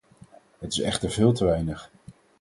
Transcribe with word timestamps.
Het 0.59 0.71
is 0.71 0.79
echter 0.79 1.09
veel 1.09 1.31
te 1.33 1.45
weinig. 1.45 1.91